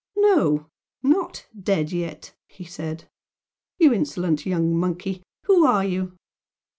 "No, 0.17 0.65
not 1.03 1.45
dead 1.55 1.91
yet!" 1.91 2.33
he 2.47 2.63
said 2.63 3.07
"You 3.77 3.93
insolent 3.93 4.47
young 4.47 4.75
monkey! 4.75 5.21
Who 5.43 5.63
are 5.63 5.85
you?" 5.85 6.13